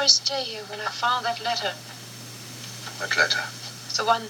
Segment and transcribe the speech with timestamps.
[0.00, 1.72] first day here when I found that letter.
[2.98, 3.44] What letter?
[3.96, 4.22] The one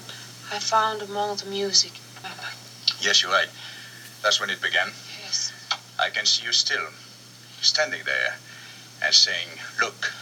[0.53, 1.91] I found among the music.
[2.17, 2.45] Remember?
[3.01, 3.49] Yes, you're right.
[4.21, 4.89] That's when it began.
[5.23, 5.51] Yes.
[5.97, 6.85] I can see you still,
[7.61, 8.35] standing there
[9.03, 9.47] and saying,
[9.81, 10.13] Look,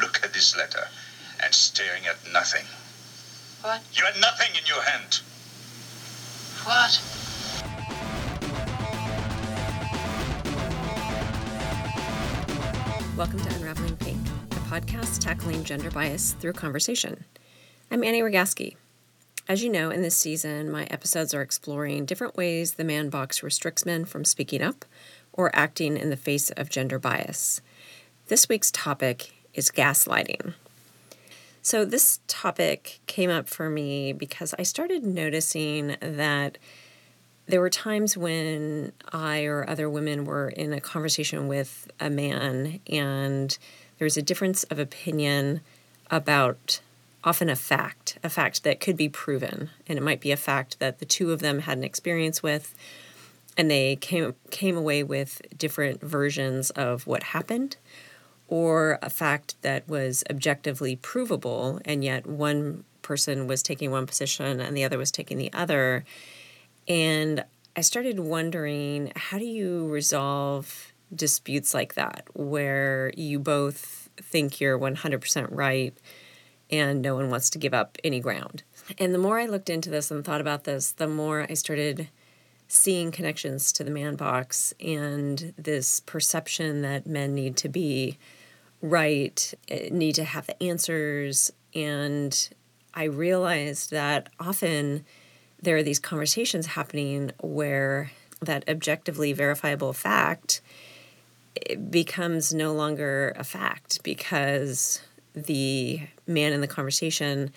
[0.00, 0.88] look at this letter,
[1.44, 2.66] and staring at nothing.
[3.62, 3.80] What?
[3.92, 5.20] You had nothing in your hand.
[6.66, 7.00] What?
[13.16, 14.33] Welcome to Unraveling Pink, a
[14.74, 17.24] podcast tackling gender bias through conversation.
[17.92, 18.74] I'm Annie Rogaski.
[19.46, 23.40] As you know, in this season, my episodes are exploring different ways the man box
[23.40, 24.84] restricts men from speaking up
[25.32, 27.60] or acting in the face of gender bias.
[28.26, 30.54] This week's topic is gaslighting.
[31.62, 36.58] So, this topic came up for me because I started noticing that
[37.46, 42.80] there were times when I or other women were in a conversation with a man
[42.88, 43.56] and
[43.98, 45.60] there was a difference of opinion
[46.10, 46.80] about
[47.22, 49.70] often a fact, a fact that could be proven.
[49.86, 52.74] And it might be a fact that the two of them had an experience with
[53.56, 57.76] and they came came away with different versions of what happened
[58.48, 64.60] or a fact that was objectively provable and yet one person was taking one position
[64.60, 66.04] and the other was taking the other
[66.88, 67.44] and
[67.76, 74.78] I started wondering how do you resolve disputes like that where you both think you're
[74.78, 75.96] 100% right
[76.70, 78.62] and no one wants to give up any ground.
[78.98, 82.08] And the more I looked into this and thought about this, the more I started
[82.68, 88.18] seeing connections to the man box and this perception that men need to be
[88.80, 91.52] right, eh, need to have the answers.
[91.74, 92.48] And
[92.94, 95.04] I realized that often
[95.60, 100.60] there are these conversations happening where that objectively verifiable fact
[101.90, 105.00] becomes no longer a fact because
[105.34, 107.52] the man in the conversation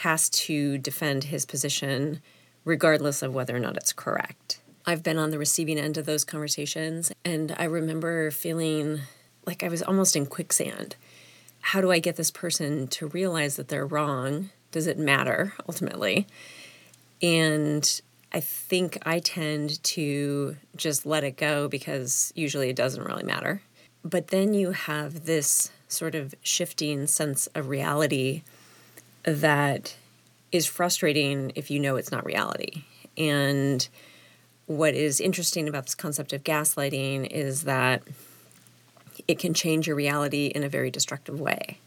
[0.00, 2.20] has to defend his position
[2.64, 4.60] regardless of whether or not it's correct.
[4.84, 9.00] I've been on the receiving end of those conversations, and I remember feeling
[9.46, 10.96] like I was almost in quicksand.
[11.60, 14.50] How do I get this person to realize that they're wrong?
[14.70, 16.26] Does it matter ultimately?
[17.22, 18.00] And
[18.32, 23.62] I think I tend to just let it go because usually it doesn't really matter.
[24.04, 28.42] But then you have this sort of shifting sense of reality
[29.22, 29.96] that
[30.52, 32.84] is frustrating if you know it's not reality.
[33.16, 33.88] And
[34.66, 38.02] what is interesting about this concept of gaslighting is that
[39.26, 41.78] it can change your reality in a very destructive way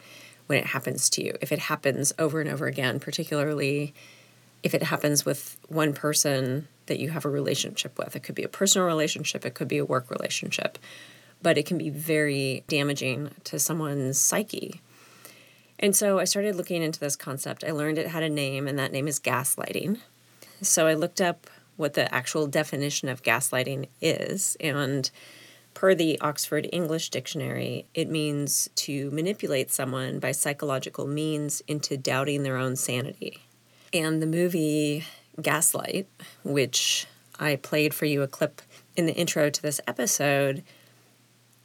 [0.48, 1.36] when it happens to you.
[1.42, 3.94] If it happens over and over again, particularly
[4.64, 8.16] if it happens with one person that you have a relationship with.
[8.16, 10.78] It could be a personal relationship, it could be a work relationship,
[11.42, 14.82] but it can be very damaging to someone's psyche.
[15.80, 17.64] And so I started looking into this concept.
[17.64, 20.00] I learned it had a name, and that name is gaslighting.
[20.62, 25.10] So I looked up what the actual definition of gaslighting is, and
[25.74, 32.44] per the Oxford English Dictionary, it means to manipulate someone by psychological means into doubting
[32.44, 33.44] their own sanity.
[33.94, 35.06] And the movie
[35.42, 36.08] Gaslight,
[36.44, 37.08] which
[37.40, 38.62] I played for you a clip
[38.96, 40.64] in the intro to this episode,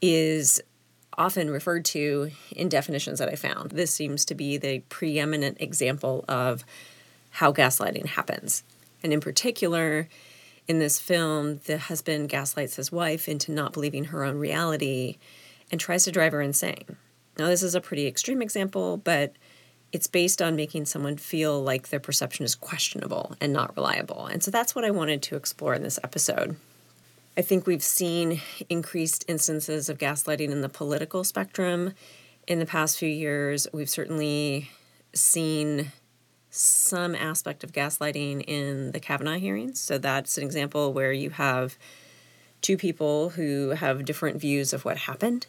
[0.00, 0.62] is
[1.16, 3.72] often referred to in definitions that I found.
[3.72, 6.64] This seems to be the preeminent example of
[7.30, 8.62] how gaslighting happens.
[9.02, 10.08] And in particular,
[10.66, 15.18] in this film, the husband gaslights his wife into not believing her own reality
[15.70, 16.96] and tries to drive her insane.
[17.38, 19.34] Now, this is a pretty extreme example, but
[19.94, 24.26] it's based on making someone feel like their perception is questionable and not reliable.
[24.26, 26.56] And so that's what I wanted to explore in this episode.
[27.36, 31.94] I think we've seen increased instances of gaslighting in the political spectrum
[32.48, 33.68] in the past few years.
[33.72, 34.68] We've certainly
[35.14, 35.92] seen
[36.50, 39.78] some aspect of gaslighting in the Kavanaugh hearings.
[39.78, 41.78] So that's an example where you have
[42.62, 45.46] two people who have different views of what happened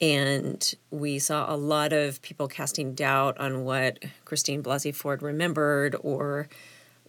[0.00, 5.96] and we saw a lot of people casting doubt on what Christine Blasey Ford remembered
[6.00, 6.48] or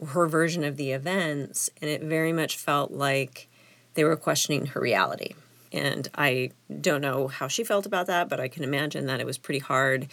[0.09, 1.69] her version of the events.
[1.81, 3.47] And it very much felt like
[3.95, 5.33] they were questioning her reality.
[5.71, 6.51] And I
[6.81, 9.59] don't know how she felt about that, but I can imagine that it was pretty
[9.59, 10.07] hard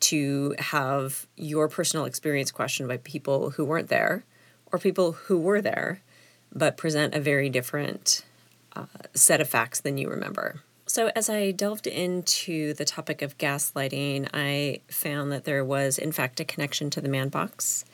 [0.00, 4.24] to have your personal experience questioned by people who weren't there
[4.66, 6.02] or people who were there
[6.54, 8.24] but present a very different
[8.76, 10.62] uh, set of facts than you remember.
[10.94, 16.12] So, as I delved into the topic of gaslighting, I found that there was, in
[16.12, 17.86] fact, a connection to the man box.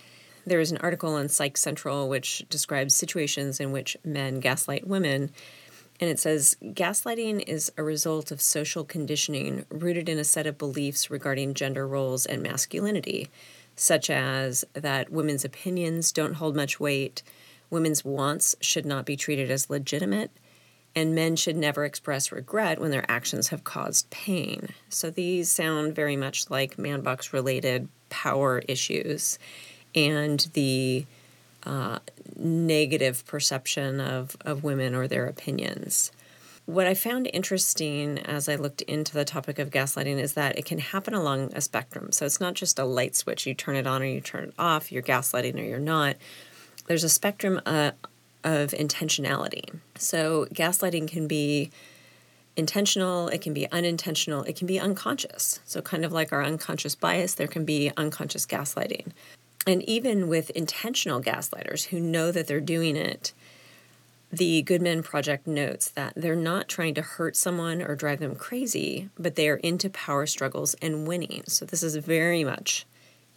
[0.45, 5.31] There is an article on Psych Central which describes situations in which men gaslight women.
[6.01, 10.59] And it says gaslighting is a result of social conditioning rooted in a set of
[10.59, 13.29] beliefs regarding gender roles and masculinity,
[13.77, 17.23] such as that women's opinions don't hold much weight,
[17.71, 20.33] women's wants should not be treated as legitimate,
[20.99, 24.71] and men should never express regret when their actions have caused pain.
[24.89, 29.39] So these sound very much like man box related power issues
[29.95, 31.07] and the
[31.63, 32.01] uh,
[32.37, 36.11] negative perception of, of women or their opinions.
[36.67, 40.65] What I found interesting as I looked into the topic of gaslighting is that it
[40.65, 42.11] can happen along a spectrum.
[42.11, 44.55] So it's not just a light switch, you turn it on or you turn it
[44.59, 46.17] off, you're gaslighting or you're not.
[46.89, 47.93] There's a spectrum uh,
[48.45, 49.79] of intentionality.
[49.97, 51.71] So gaslighting can be
[52.59, 55.61] intentional, it can be unintentional, it can be unconscious.
[55.65, 59.13] So, kind of like our unconscious bias, there can be unconscious gaslighting.
[59.67, 63.33] And even with intentional gaslighters who know that they're doing it,
[64.31, 68.35] the Good Men Project notes that they're not trying to hurt someone or drive them
[68.35, 71.45] crazy, but they are into power struggles and winning.
[71.47, 72.87] So, this is very much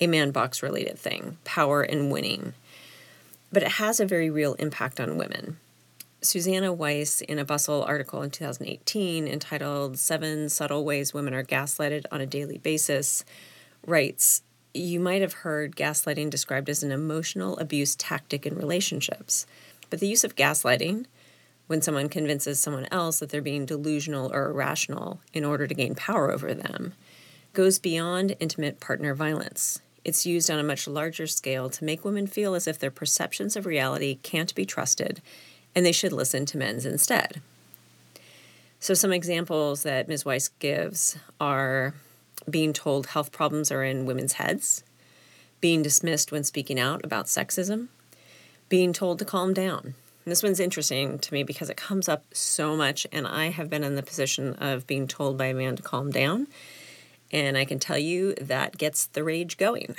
[0.01, 2.53] a man box related thing power and winning.
[3.51, 5.57] But it has a very real impact on women.
[6.21, 12.05] Suzannah Weiss, in a Bustle article in 2018 entitled Seven Subtle Ways Women Are Gaslighted
[12.11, 13.25] on a Daily Basis,
[13.85, 14.43] writes
[14.73, 19.47] You might have heard gaslighting described as an emotional abuse tactic in relationships.
[19.89, 21.05] But the use of gaslighting,
[21.65, 25.95] when someone convinces someone else that they're being delusional or irrational in order to gain
[25.95, 26.93] power over them,
[27.53, 29.81] goes beyond intimate partner violence.
[30.03, 33.55] It's used on a much larger scale to make women feel as if their perceptions
[33.55, 35.21] of reality can't be trusted
[35.75, 37.41] and they should listen to men's instead.
[38.79, 40.25] So, some examples that Ms.
[40.25, 41.93] Weiss gives are
[42.49, 44.83] being told health problems are in women's heads,
[45.59, 47.89] being dismissed when speaking out about sexism,
[48.69, 49.93] being told to calm down.
[50.25, 53.83] This one's interesting to me because it comes up so much, and I have been
[53.83, 56.47] in the position of being told by a man to calm down.
[57.31, 59.95] And I can tell you that gets the rage going.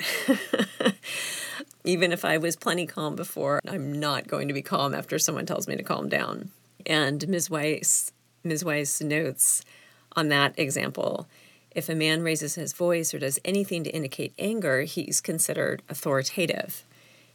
[1.83, 5.45] Even if I was plenty calm before, I'm not going to be calm after someone
[5.45, 6.51] tells me to calm down.
[6.85, 7.49] And Ms.
[7.49, 8.11] Weiss,
[8.43, 8.63] Ms.
[8.63, 9.63] Weiss notes
[10.15, 11.27] on that example
[11.75, 16.83] if a man raises his voice or does anything to indicate anger, he's considered authoritative.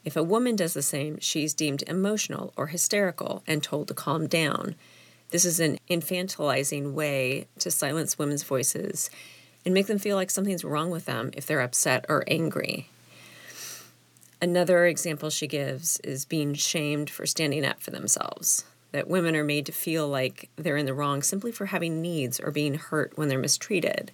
[0.04, 4.28] If a woman does the same, she's deemed emotional or hysterical and told to calm
[4.28, 4.76] down.
[5.30, 9.10] This is an infantilizing way to silence women's voices
[9.68, 12.88] and make them feel like something's wrong with them if they're upset or angry.
[14.40, 18.64] Another example she gives is being shamed for standing up for themselves.
[18.92, 22.40] That women are made to feel like they're in the wrong simply for having needs
[22.40, 24.10] or being hurt when they're mistreated.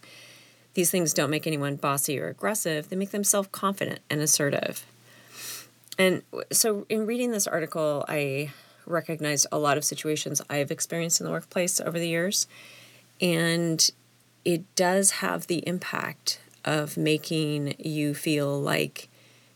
[0.72, 4.84] These things don't make anyone bossy or aggressive, they make them self confident and assertive.
[5.96, 8.50] And so, in reading this article, I
[8.86, 12.48] recognized a lot of situations I've experienced in the workplace over the years.
[13.20, 13.88] And
[14.44, 19.08] it does have the impact of making you feel like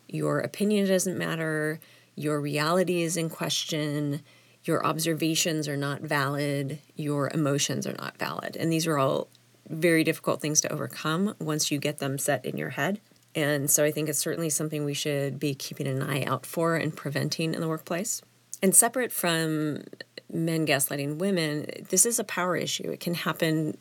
[0.08, 1.80] your opinion doesn't matter,
[2.14, 4.22] your reality is in question,
[4.64, 8.56] your observations are not valid, your emotions are not valid.
[8.56, 9.28] And these are all
[9.68, 13.00] very difficult things to overcome once you get them set in your head.
[13.34, 16.76] And so I think it's certainly something we should be keeping an eye out for
[16.76, 18.22] and preventing in the workplace.
[18.62, 19.84] And separate from
[20.30, 22.90] men gaslighting women, this is a power issue.
[22.90, 23.76] It can happen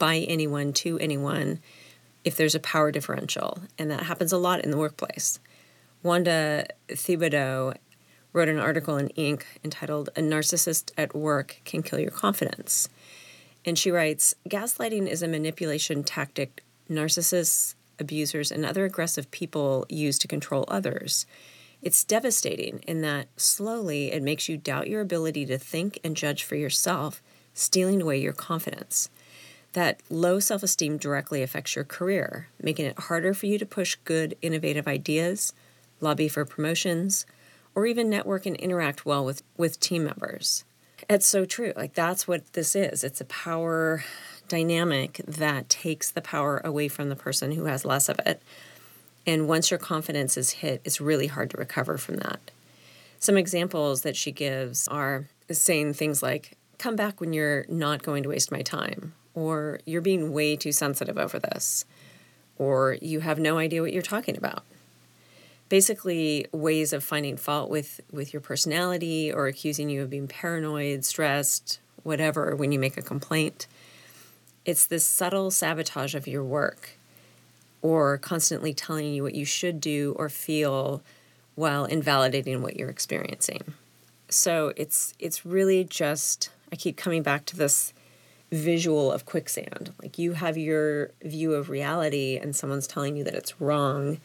[0.00, 1.60] by anyone to anyone
[2.24, 3.60] if there's a power differential.
[3.78, 5.38] And that happens a lot in the workplace.
[6.02, 7.76] Wanda Thibodeaux
[8.32, 9.42] wrote an article in Inc.
[9.62, 12.88] entitled A Narcissist at Work Can Kill Your Confidence.
[13.64, 20.18] And she writes Gaslighting is a manipulation tactic narcissists, abusers, and other aggressive people use
[20.18, 21.26] to control others.
[21.82, 26.44] It's devastating in that slowly it makes you doubt your ability to think and judge
[26.44, 27.22] for yourself,
[27.54, 29.10] stealing away your confidence.
[29.72, 33.96] That low self esteem directly affects your career, making it harder for you to push
[34.04, 35.52] good, innovative ideas,
[36.00, 37.24] lobby for promotions,
[37.74, 40.64] or even network and interact well with, with team members.
[41.08, 41.72] It's so true.
[41.76, 44.04] Like, that's what this is it's a power
[44.48, 48.42] dynamic that takes the power away from the person who has less of it.
[49.26, 52.50] And once your confidence is hit, it's really hard to recover from that.
[53.18, 58.22] Some examples that she gives are saying things like, Come back when you're not going
[58.22, 61.84] to waste my time, or you're being way too sensitive over this,
[62.58, 64.64] or you have no idea what you're talking about
[65.70, 71.06] basically ways of finding fault with with your personality or accusing you of being paranoid,
[71.06, 73.66] stressed, whatever when you make a complaint.
[74.66, 76.90] It's this subtle sabotage of your work
[77.80, 81.02] or constantly telling you what you should do or feel
[81.54, 83.62] while invalidating what you're experiencing.
[84.28, 87.94] So it's it's really just I keep coming back to this
[88.50, 89.92] visual of quicksand.
[90.02, 94.18] Like you have your view of reality and someone's telling you that it's wrong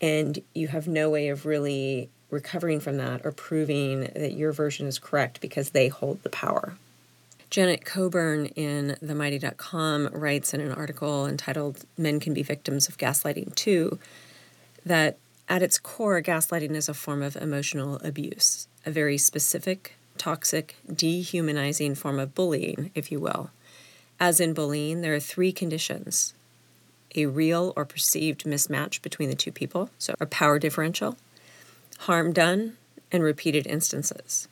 [0.00, 4.86] and you have no way of really recovering from that or proving that your version
[4.86, 6.76] is correct because they hold the power.
[7.50, 13.54] Janet Coburn in themighty.com writes in an article entitled Men Can Be Victims of Gaslighting
[13.54, 13.98] Too
[14.86, 15.18] that
[15.48, 21.94] at its core, gaslighting is a form of emotional abuse, a very specific, toxic, dehumanizing
[21.94, 23.50] form of bullying, if you will.
[24.20, 26.34] As in bullying, there are three conditions
[27.14, 31.16] a real or perceived mismatch between the two people, so a power differential,
[32.00, 32.76] harm done,
[33.10, 34.48] and repeated instances.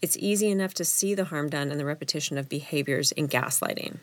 [0.00, 3.98] It's easy enough to see the harm done and the repetition of behaviors in gaslighting.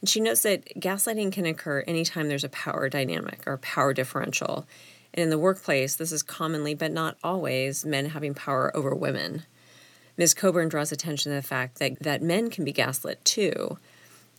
[0.00, 4.66] And she notes that gaslighting can occur anytime there's a power dynamic or power differential.
[5.12, 9.42] And in the workplace, this is commonly, but not always, men having power over women.
[10.18, 10.34] Ms.
[10.34, 13.78] Coburn draws attention to the fact that, that men can be gaslit too.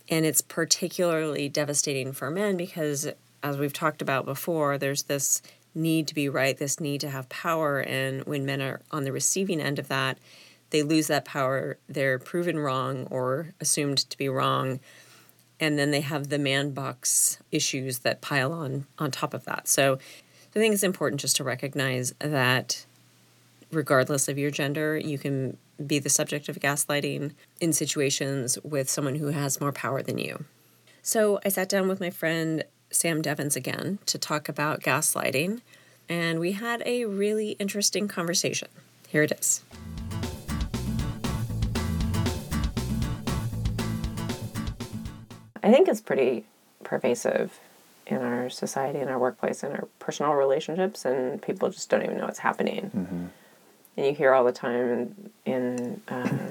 [0.08, 3.08] And it's particularly devastating for men because,
[3.42, 5.40] as we've talked about before, there's this
[5.74, 7.80] need to be right, this need to have power.
[7.80, 10.18] And when men are on the receiving end of that,
[10.70, 14.80] they lose that power, they're proven wrong or assumed to be wrong,
[15.58, 19.68] and then they have the man box issues that pile on on top of that.
[19.68, 22.86] So I think it's important just to recognize that
[23.72, 29.16] regardless of your gender, you can be the subject of gaslighting in situations with someone
[29.16, 30.44] who has more power than you.
[31.02, 35.60] So I sat down with my friend Sam Devens again to talk about gaslighting,
[36.08, 38.68] and we had a really interesting conversation.
[39.08, 39.62] Here it is.
[45.62, 46.44] I think it's pretty
[46.82, 47.58] pervasive
[48.06, 52.18] in our society, in our workplace, in our personal relationships, and people just don't even
[52.18, 52.90] know what's happening.
[52.94, 53.26] Mm-hmm.
[53.96, 56.50] And you hear all the time in, in um,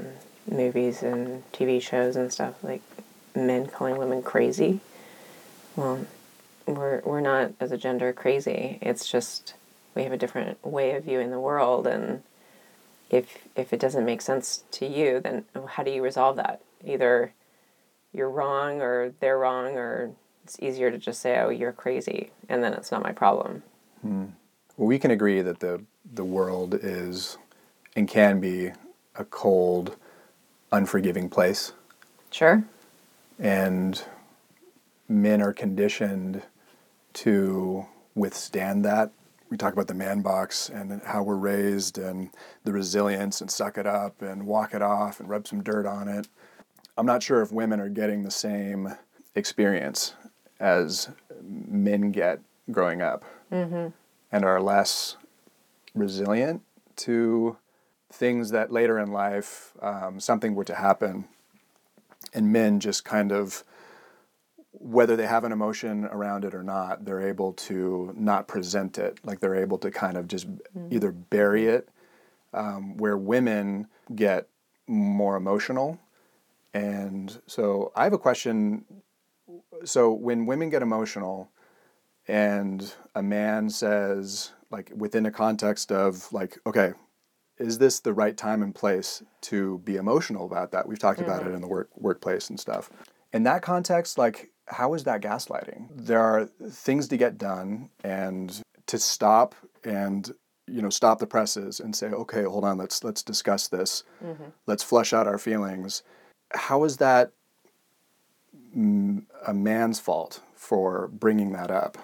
[0.49, 2.81] movies and TV shows and stuff like
[3.35, 4.81] men calling women crazy.
[5.75, 6.05] Well,
[6.65, 8.77] we're we're not as a gender crazy.
[8.81, 9.53] It's just
[9.95, 12.21] we have a different way of viewing the world, and
[13.09, 16.61] if if it doesn't make sense to you, then how do you resolve that?
[16.85, 17.33] Either
[18.13, 20.11] you're wrong or they're wrong or
[20.43, 23.61] it's easier to just say oh you're crazy and then it's not my problem
[24.77, 25.81] well we can agree that the
[26.13, 27.37] the world is
[27.95, 28.71] and can be
[29.15, 29.95] a cold
[30.71, 31.73] unforgiving place.
[32.31, 32.63] Sure.
[33.39, 34.01] And
[35.07, 36.43] men are conditioned
[37.13, 37.85] to
[38.15, 39.11] withstand that.
[39.49, 42.29] We talk about the man box and how we're raised and
[42.63, 46.07] the resilience and suck it up and walk it off and rub some dirt on
[46.07, 46.27] it.
[46.97, 48.93] I'm not sure if women are getting the same
[49.35, 50.13] experience
[50.59, 51.09] as
[51.41, 53.87] men get growing up mm-hmm.
[54.31, 55.15] and are less
[55.93, 56.61] resilient
[56.95, 57.57] to
[58.11, 61.25] things that later in life um, something were to happen
[62.33, 63.63] and men just kind of
[64.71, 69.19] whether they have an emotion around it or not they're able to not present it
[69.23, 70.93] like they're able to kind of just mm-hmm.
[70.93, 71.89] either bury it
[72.53, 74.47] um, where women get
[74.87, 75.99] more emotional
[76.73, 78.85] and so I have a question.
[79.83, 81.49] So when women get emotional
[82.27, 86.93] and a man says, like within a context of like, okay,
[87.57, 90.87] is this the right time and place to be emotional about that?
[90.87, 91.29] We've talked mm-hmm.
[91.29, 91.55] about it mm-hmm.
[91.55, 92.89] in the work workplace and stuff.
[93.33, 95.87] In that context, like how is that gaslighting?
[95.91, 100.31] There are things to get done and to stop and
[100.67, 104.03] you know stop the presses and say, okay, hold on, let's let's discuss this.
[104.23, 104.45] Mm-hmm.
[104.67, 106.03] Let's flush out our feelings
[106.51, 107.31] how is that
[108.75, 111.97] a man's fault for bringing that up?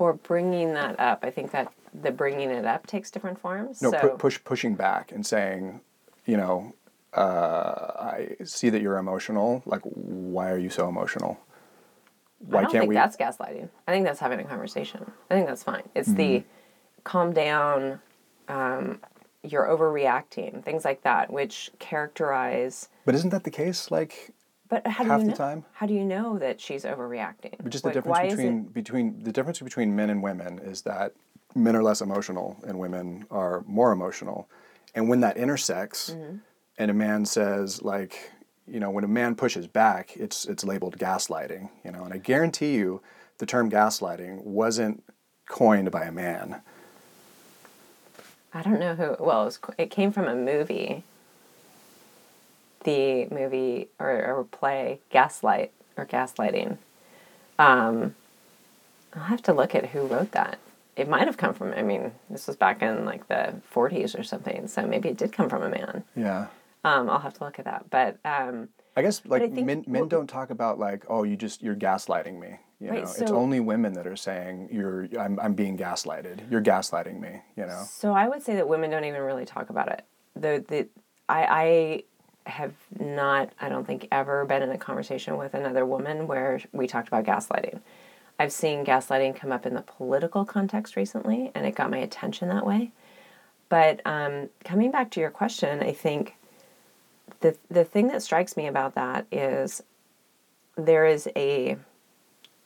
[0.00, 3.82] For bringing that up, I think that the bringing it up takes different forms.
[3.82, 3.98] No, so.
[3.98, 5.82] pu- push pushing back and saying,
[6.24, 6.74] you know,
[7.12, 7.20] uh,
[7.98, 9.62] I see that you're emotional.
[9.66, 11.38] Like, why are you so emotional?
[12.38, 12.94] Why I don't can't think we?
[12.94, 13.68] That's gaslighting.
[13.86, 15.12] I think that's having a conversation.
[15.30, 15.82] I think that's fine.
[15.94, 16.16] It's mm-hmm.
[16.16, 16.44] the
[17.04, 18.00] calm down.
[18.48, 19.00] Um,
[19.42, 22.88] you're overreacting, things like that, which characterize.
[23.04, 23.90] But isn't that the case?
[23.90, 24.30] Like,
[24.70, 25.64] but how half do you the time.
[25.72, 27.56] How do you know that she's overreacting?
[27.60, 31.12] But just the like, difference between between the difference between men and women is that
[31.54, 34.48] men are less emotional and women are more emotional,
[34.94, 36.36] and when that intersects, mm-hmm.
[36.78, 38.30] and a man says like,
[38.66, 41.68] you know, when a man pushes back, it's it's labeled gaslighting.
[41.84, 43.02] You know, and I guarantee you,
[43.38, 45.02] the term gaslighting wasn't
[45.48, 46.62] coined by a man.
[48.54, 49.16] I don't know who.
[49.22, 51.04] Well, it, was, it came from a movie.
[52.84, 56.78] The movie or, or play Gaslight or Gaslighting.
[57.58, 58.14] Um,
[59.14, 60.58] I'll have to look at who wrote that.
[60.96, 61.72] It might have come from.
[61.72, 65.32] I mean, this was back in like the '40s or something, so maybe it did
[65.32, 66.04] come from a man.
[66.16, 66.46] Yeah.
[66.84, 67.90] Um, I'll have to look at that.
[67.90, 71.22] But um, I guess like I think- men men well- don't talk about like oh
[71.24, 72.56] you just you're gaslighting me.
[72.80, 76.50] You Right, know, it's only women that are saying you're I'm I'm being gaslighted.
[76.50, 77.42] You're gaslighting me.
[77.56, 77.82] You know.
[77.86, 80.02] So I would say that women don't even really talk about it.
[80.34, 80.88] The the
[81.28, 82.02] I I
[82.46, 86.86] have not I don't think ever been in a conversation with another woman where we
[86.86, 87.80] talked about gaslighting.
[88.38, 92.48] I've seen gaslighting come up in the political context recently, and it got my attention
[92.48, 92.90] that way.
[93.68, 96.36] But um, coming back to your question, I think
[97.40, 99.82] the the thing that strikes me about that is
[100.76, 101.76] there is a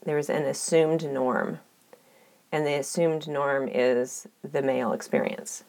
[0.05, 1.61] there is an assumed norm
[2.53, 5.65] and the assumed norm is the male experience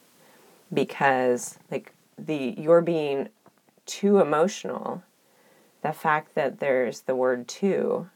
[0.72, 3.28] because like the you're being
[3.86, 5.02] too emotional
[5.82, 8.08] the fact that there's the word too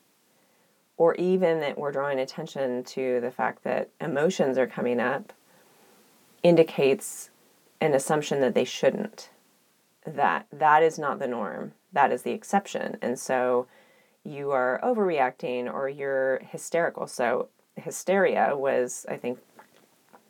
[0.96, 5.32] or even that we're drawing attention to the fact that emotions are coming up
[6.42, 7.30] indicates
[7.80, 9.30] an assumption that they shouldn't.
[10.06, 11.72] That that is not the norm.
[11.92, 12.98] That is the exception.
[13.00, 13.66] And so
[14.24, 17.06] you are overreacting or you're hysterical.
[17.06, 19.38] So hysteria was i think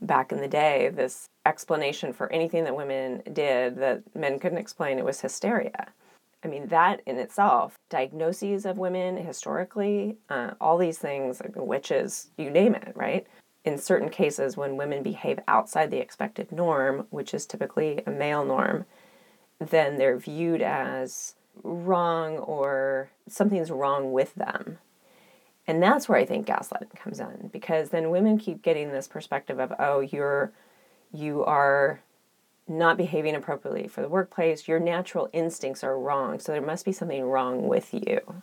[0.00, 4.98] back in the day this explanation for anything that women did that men couldn't explain
[4.98, 5.88] it was hysteria
[6.44, 12.30] i mean that in itself diagnoses of women historically uh, all these things like witches
[12.36, 13.26] you name it right
[13.64, 18.44] in certain cases when women behave outside the expected norm which is typically a male
[18.44, 18.86] norm
[19.60, 24.78] then they're viewed as wrong or something's wrong with them.
[25.70, 29.60] And that's where I think gaslighting comes in because then women keep getting this perspective
[29.60, 30.50] of oh you're
[31.12, 32.00] you are
[32.66, 36.90] not behaving appropriately for the workplace, your natural instincts are wrong, so there must be
[36.90, 38.42] something wrong with you.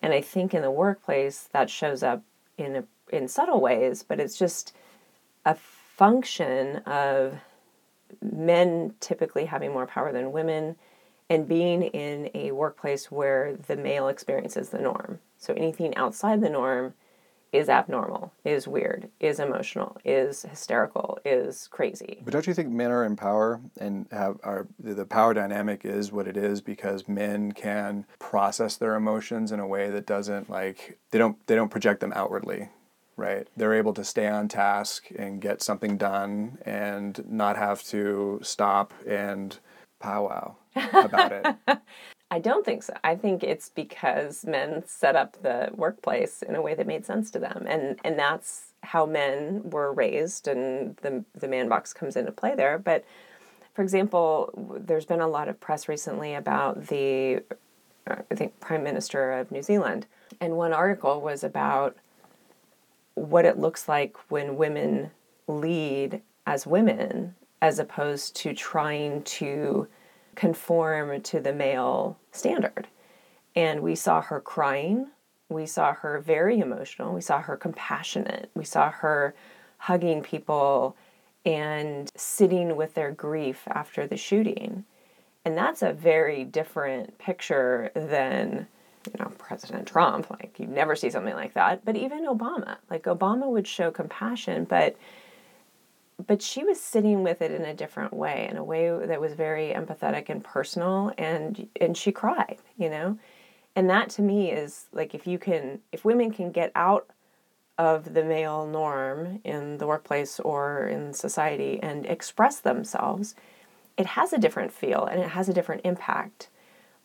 [0.00, 2.22] And I think in the workplace that shows up
[2.56, 2.84] in a,
[3.14, 4.74] in subtle ways, but it's just
[5.44, 7.40] a function of
[8.22, 10.76] men typically having more power than women
[11.28, 15.18] and being in a workplace where the male experience is the norm.
[15.42, 16.94] So anything outside the norm
[17.52, 22.20] is abnormal, is weird, is emotional, is hysterical, is crazy.
[22.24, 26.12] But don't you think men are in power and have are the power dynamic is
[26.12, 30.98] what it is because men can process their emotions in a way that doesn't like
[31.10, 32.68] they don't they don't project them outwardly,
[33.16, 33.48] right?
[33.56, 38.94] They're able to stay on task and get something done and not have to stop
[39.06, 39.58] and
[39.98, 41.46] powwow about it.
[42.32, 42.94] I don't think so.
[43.04, 47.30] I think it's because men set up the workplace in a way that made sense
[47.32, 52.16] to them, and and that's how men were raised, and the the man box comes
[52.16, 52.78] into play there.
[52.78, 53.04] But
[53.74, 57.42] for example, there's been a lot of press recently about the
[58.08, 60.06] uh, I think Prime Minister of New Zealand,
[60.40, 61.98] and one article was about
[63.12, 65.10] what it looks like when women
[65.46, 69.86] lead as women as opposed to trying to
[70.34, 72.88] conform to the male standard.
[73.54, 75.08] And we saw her crying.
[75.48, 77.14] We saw her very emotional.
[77.14, 78.50] We saw her compassionate.
[78.54, 79.34] We saw her
[79.78, 80.96] hugging people
[81.44, 84.84] and sitting with their grief after the shooting.
[85.44, 88.68] And that's a very different picture than,
[89.06, 90.30] you know, President Trump.
[90.30, 91.84] Like, you never see something like that.
[91.84, 92.76] But even Obama.
[92.88, 94.96] Like, Obama would show compassion, but
[96.26, 99.32] but she was sitting with it in a different way in a way that was
[99.34, 103.18] very empathetic and personal and and she cried you know?
[103.74, 107.08] And that to me is like if you can if women can get out
[107.78, 113.34] of the male norm in the workplace or in society and express themselves
[113.96, 116.48] it has a different feel and it has a different impact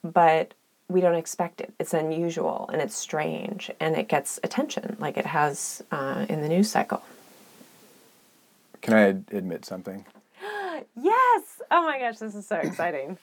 [0.03, 0.53] but
[0.89, 1.73] we don't expect it.
[1.80, 6.49] It's unusual and it's strange and it gets attention like it has uh, in the
[6.49, 7.03] news cycle
[8.88, 10.06] Can I ad- admit something?
[10.95, 11.62] Yes!
[11.71, 13.17] Oh my gosh, this is so exciting.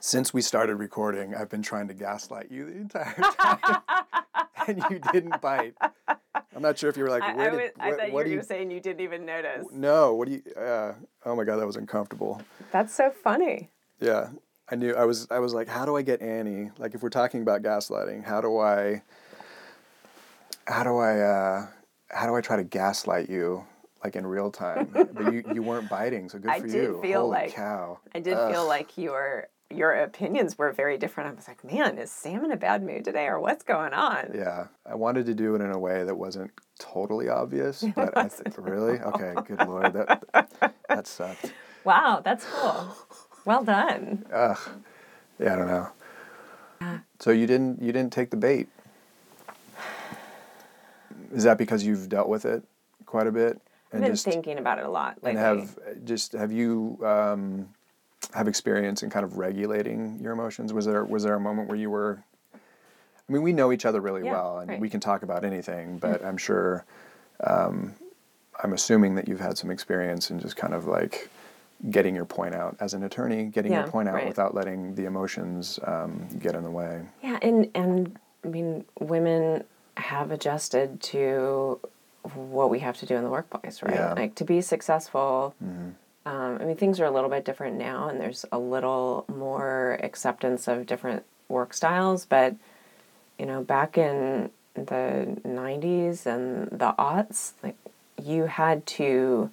[0.00, 3.82] Since we started recording, I've been trying to gaslight you the entire time,
[4.66, 5.74] and you didn't bite.
[6.08, 8.12] I'm not sure if you were like, I, I, did, was, I what- thought you
[8.14, 9.66] what were you, going to say and you didn't even notice.
[9.70, 10.42] no, what do you?
[10.60, 12.40] Uh, oh my god, that was uncomfortable.
[12.72, 13.68] That's so funny.
[14.00, 14.30] Yeah,
[14.70, 14.94] I knew.
[14.94, 15.28] I was.
[15.30, 16.70] I was like, how do I get Annie?
[16.78, 19.02] Like, if we're talking about gaslighting, how do I?
[20.66, 21.20] How do I?
[21.20, 21.66] Uh,
[22.08, 23.64] how do I try to gaslight you?
[24.04, 26.98] Like in real time, but you, you weren't biting, so good I for did you.
[27.00, 27.98] feel Holy like- cow!
[28.14, 31.30] I did feel like your your opinions were very different.
[31.30, 34.32] I was like, man, is Sam in a bad mood today or what's going on?
[34.34, 38.28] Yeah, I wanted to do it in a way that wasn't totally obvious, but I
[38.28, 39.32] th- really okay.
[39.46, 40.22] Good lord, that
[40.90, 41.54] that sucked.
[41.84, 42.94] Wow, that's cool.
[43.46, 44.26] Well done.
[44.30, 44.58] Ugh.
[45.38, 47.00] Yeah, I don't know.
[47.20, 48.68] So you didn't you didn't take the bait.
[51.32, 52.62] Is that because you've dealt with it
[53.06, 53.60] quite a bit
[53.94, 57.68] I've been thinking about it a lot and have just have you um,
[58.34, 60.72] have experience in kind of regulating your emotions?
[60.72, 62.22] Was there was there a moment where you were?
[62.54, 64.80] I mean, we know each other really Yeah, well, and right.
[64.80, 65.98] we can talk about anything.
[65.98, 66.84] But I'm sure,
[67.42, 67.94] um,
[68.62, 71.30] I'm assuming that you've had some experience in just kind of like
[71.90, 74.28] getting your point out as an attorney, getting Yeah, your point out right.
[74.28, 77.02] without letting the emotions um, get in the way.
[77.22, 79.64] Yeah, and and I mean, women
[79.96, 81.80] have adjusted to
[82.34, 83.94] what we have to do in the workplace, right?
[83.94, 84.12] Yeah.
[84.14, 85.54] Like to be successful.
[85.62, 85.90] Mm-hmm.
[86.26, 89.98] Um, I mean, things are a little bit different now, and there's a little more
[90.02, 92.24] acceptance of different work styles.
[92.24, 92.56] But
[93.38, 97.76] you know, back in the '90s and the aughts, like
[98.22, 99.50] you had to,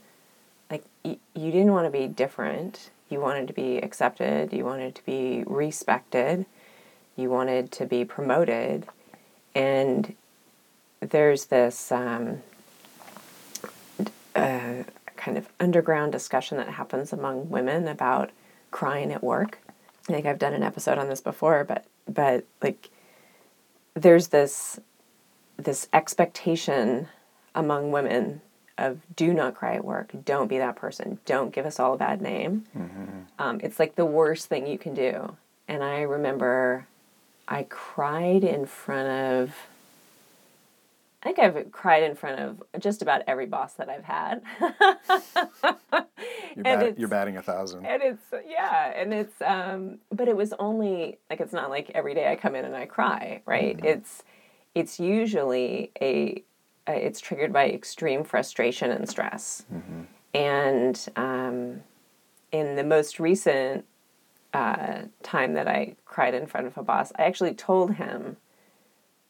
[0.70, 2.90] like, y- you didn't want to be different.
[3.10, 4.54] You wanted to be accepted.
[4.54, 6.46] You wanted to be respected
[7.16, 8.88] you wanted to be promoted
[9.54, 10.16] and
[11.02, 12.42] there's this um,
[14.34, 18.32] kind of underground discussion that happens among women about
[18.72, 19.60] crying at work.
[20.10, 22.90] I think i've done an episode on this before but but like
[23.94, 24.80] there's this
[25.58, 27.08] this expectation
[27.54, 28.42] among women
[28.78, 31.98] of do not cry at work don't be that person don't give us all a
[31.98, 32.66] bad name.
[33.38, 35.38] Um, it's like the worst thing you can do.
[35.68, 36.88] And i remember
[37.48, 39.54] i cried in front of
[41.24, 44.42] i think i've cried in front of just about every boss that i've had.
[46.56, 47.86] You're, bat- you're batting a thousand.
[47.86, 52.14] and it's yeah and it's um but it was only like it's not like every
[52.14, 53.80] day i come in and i cry right?
[53.84, 54.24] It's
[54.76, 56.44] it's usually a
[56.88, 59.66] uh, it's triggered by extreme frustration and stress.
[60.34, 61.82] And um
[62.52, 63.86] in the most recent
[64.54, 68.36] uh, time that i cried in front of a boss i actually told him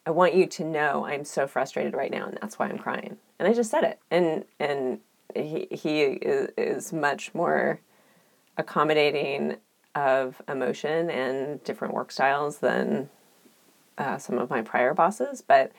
[0.05, 3.17] i want you to know i'm so frustrated right now and that's why i'm crying
[3.39, 4.99] and i just said it and and
[5.35, 7.79] he, he is, is much more
[8.57, 9.55] accommodating
[9.95, 13.09] of emotion and different work styles than
[13.97, 15.71] uh, some of my prior bosses but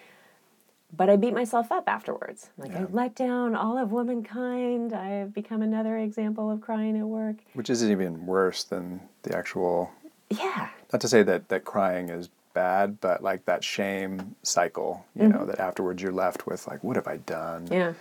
[0.94, 2.50] but I beat myself up afterwards.
[2.58, 4.92] Like I let down all of womankind.
[4.92, 7.36] I have become another example of crying at work.
[7.54, 9.90] Which isn't even worse than the actual.
[10.30, 15.04] Yeah, Not to say that that crying is bad, but like that shame cycle.
[15.14, 17.64] You know, that afterwards you're left with like, what have I done?
[17.64, 17.74] Mm-hmm.
[17.74, 17.92] yeah.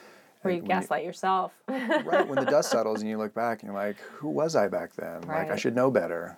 [0.41, 1.53] Where you when you- gaslight yourself.
[1.67, 4.67] right when the dust settles and you look back and you're like who was i
[4.67, 6.35] back then like i should know better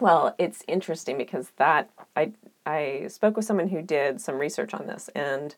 [0.00, 2.32] Well, it's interesting because that I
[2.66, 5.56] I spoke with someone who did some research on this and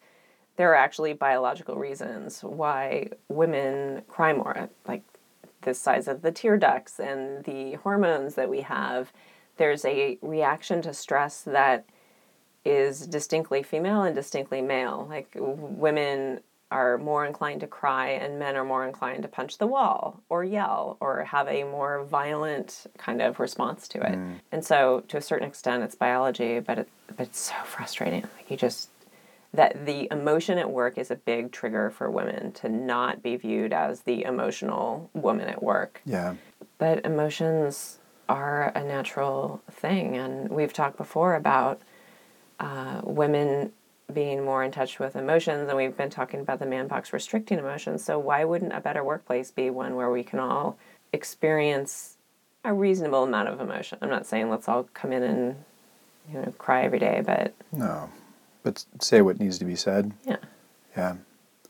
[0.56, 5.02] there are actually biological reasons why women cry more like
[5.62, 9.12] the size of the tear ducts and the hormones that we have
[9.56, 11.84] there's a reaction to stress that
[12.64, 15.06] is distinctly female and distinctly male.
[15.08, 19.66] Like women are more inclined to cry and men are more inclined to punch the
[19.66, 24.14] wall or yell or have a more violent kind of response to it.
[24.14, 24.34] Mm.
[24.52, 28.22] And so to a certain extent it's biology but, it, but it's so frustrating.
[28.22, 28.88] Like you just
[29.52, 33.72] that the emotion at work is a big trigger for women to not be viewed
[33.72, 36.00] as the emotional woman at work.
[36.06, 36.36] Yeah.
[36.78, 37.98] But emotions
[38.30, 40.16] are a natural thing.
[40.16, 41.80] And we've talked before about
[42.60, 43.72] uh, women
[44.14, 47.58] being more in touch with emotions and we've been talking about the man box restricting
[47.58, 48.04] emotions.
[48.04, 50.78] So why wouldn't a better workplace be one where we can all
[51.12, 52.16] experience
[52.64, 53.98] a reasonable amount of emotion?
[54.00, 55.56] I'm not saying let's all come in and
[56.32, 58.10] you know cry every day but no.
[58.62, 60.12] But say what needs to be said.
[60.26, 60.36] Yeah.
[60.96, 61.16] Yeah.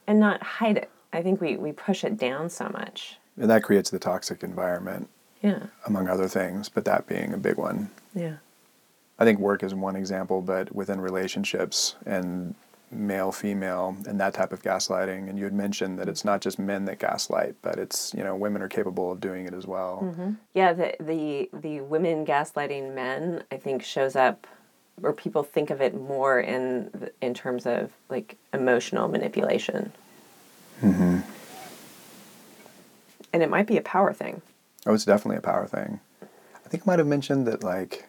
[0.07, 0.91] And not hide it.
[1.13, 3.19] I think we, we push it down so much.
[3.37, 5.09] And that creates the toxic environment
[5.43, 8.37] yeah among other things but that being a big one yeah
[9.19, 12.55] i think work is one example but within relationships and
[12.93, 16.59] male female and that type of gaslighting and you had mentioned that it's not just
[16.59, 20.01] men that gaslight but it's you know women are capable of doing it as well
[20.55, 24.47] Yeah, the the the women gaslighting men, I think, shows up,
[25.03, 29.93] or people think of it more in in terms of like emotional manipulation.
[30.83, 31.21] Mm-hmm.
[33.33, 34.43] And it might be a power thing.
[34.87, 36.01] Oh, it's definitely a power thing.
[36.23, 38.09] I think I might have mentioned that like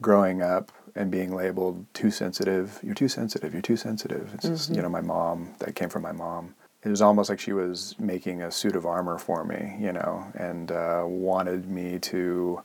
[0.00, 4.32] growing up and being labeled too sensitive, you're too sensitive, you're too sensitive.
[4.34, 4.82] It's just, you mm-hmm.
[4.84, 6.54] know, my mom, that came from my mom.
[6.84, 10.26] It was almost like she was making a suit of armor for me, you know,
[10.34, 12.62] and uh, wanted me to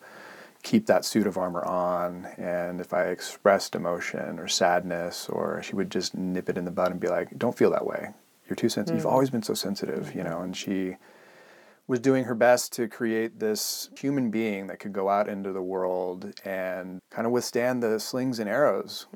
[0.62, 2.27] keep that suit of armor on.
[2.38, 6.71] And if I expressed emotion or sadness, or she would just nip it in the
[6.71, 8.10] bud and be like, don't feel that way.
[8.47, 8.99] You're too sensitive.
[8.99, 9.12] You've mm.
[9.12, 10.29] always been so sensitive, you mm-hmm.
[10.29, 10.97] know, and she
[11.87, 15.61] was doing her best to create this human being that could go out into the
[15.61, 19.07] world and kind of withstand the slings and arrows.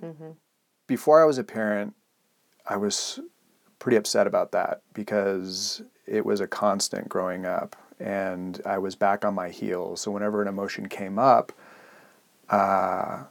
[0.88, 1.94] Before I was a parent,
[2.68, 3.20] I was
[3.80, 7.76] pretty upset about that because it was a constant growing up.
[8.00, 10.02] and I was back on my heels.
[10.02, 11.52] So whenever an emotion came up,
[12.50, 13.24] uh,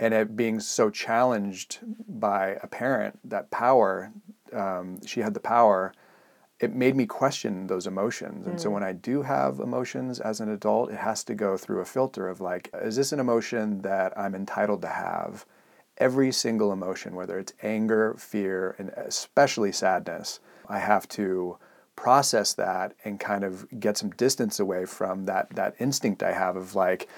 [0.00, 1.78] and it being so challenged
[2.08, 4.12] by a parent, that power,
[4.52, 5.92] um, she had the power,
[6.58, 8.46] it made me question those emotions.
[8.46, 8.74] And so mm.
[8.74, 12.28] when I do have emotions as an adult, it has to go through a filter
[12.28, 15.44] of like, is this an emotion that I'm entitled to have?
[15.98, 21.58] Every single emotion, whether it's anger, fear, and especially sadness, I have to
[21.94, 26.56] process that and kind of get some distance away from that that instinct I have
[26.56, 27.08] of like,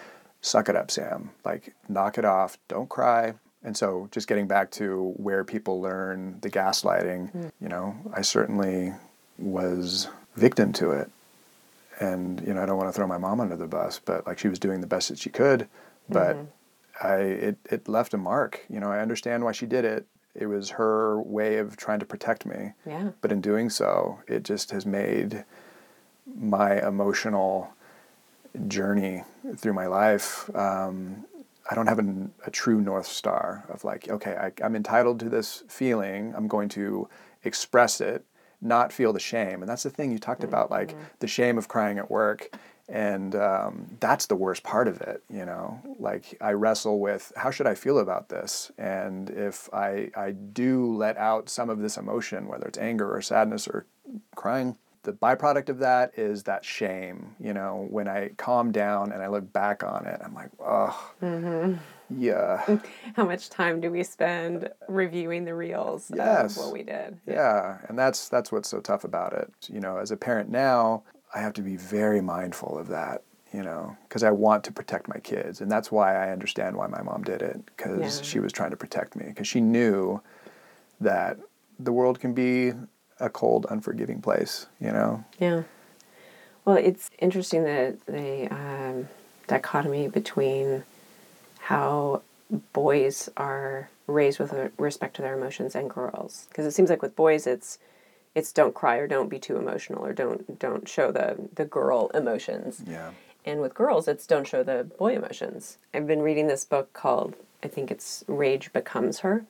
[0.40, 1.30] suck it up, Sam.
[1.44, 2.58] Like, knock it off.
[2.68, 3.34] Don't cry.
[3.64, 7.52] And so, just getting back to where people learn the gaslighting, mm.
[7.60, 8.92] you know, I certainly
[9.38, 11.10] was victim to it.
[12.00, 14.38] And, you know, I don't want to throw my mom under the bus, but like
[14.38, 15.68] she was doing the best that she could.
[16.08, 16.36] But
[17.02, 18.64] I, it, it left a mark.
[18.68, 20.06] You know, I understand why she did it.
[20.34, 22.72] It was her way of trying to protect me.
[22.86, 23.10] Yeah.
[23.20, 25.44] But in doing so, it just has made
[26.36, 27.70] my emotional
[28.68, 29.24] journey
[29.56, 30.48] through my life.
[30.54, 31.24] Um,
[31.70, 35.28] I don't have an, a true North Star of like, okay, I, I'm entitled to
[35.28, 36.32] this feeling.
[36.36, 37.08] I'm going to
[37.44, 38.24] express it,
[38.60, 39.62] not feel the shame.
[39.62, 42.56] And that's the thing you talked about, like the shame of crying at work.
[42.88, 45.78] And um, that's the worst part of it, you know.
[45.98, 50.96] Like I wrestle with how should I feel about this, and if I I do
[50.96, 53.84] let out some of this emotion, whether it's anger or sadness or
[54.36, 57.34] crying, the byproduct of that is that shame.
[57.38, 61.12] You know, when I calm down and I look back on it, I'm like, oh,
[62.10, 62.78] yeah,
[63.16, 66.56] How much time do we spend reviewing the reels Yes.
[66.56, 67.18] of what we did?
[67.26, 69.52] yeah, and that's that's what's so tough about it.
[69.68, 71.02] You know, as a parent now,
[71.34, 73.22] I have to be very mindful of that.
[73.52, 76.86] You know, because I want to protect my kids, and that's why I understand why
[76.86, 78.22] my mom did it because Yeah.
[78.22, 80.20] she was trying to protect me because she knew
[81.00, 81.38] that
[81.78, 82.72] the world can be
[83.20, 84.66] a cold, unforgiving place.
[84.80, 85.62] You know, Yeah.
[86.66, 89.08] Well, it's interesting that the um,
[89.46, 90.84] dichotomy between
[91.68, 92.22] how
[92.72, 97.14] boys are raised with respect to their emotions and girls, because it seems like with
[97.14, 97.78] boys, it's
[98.34, 102.10] it's don't cry or don't be too emotional or don't don't show the the girl
[102.14, 102.82] emotions.
[102.86, 103.10] yeah,
[103.44, 105.76] And with girls, it's don't show the boy emotions.
[105.92, 109.44] I've been reading this book called, I think it's Rage Becomes Her.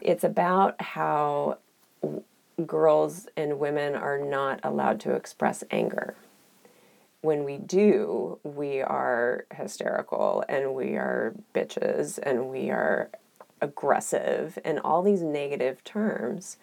[0.00, 1.58] It's about how
[2.02, 2.24] w-
[2.66, 6.14] girls and women are not allowed to express anger.
[7.22, 13.10] When we do, we are hysterical and we are bitches and we are
[13.60, 16.56] aggressive and all these negative terms.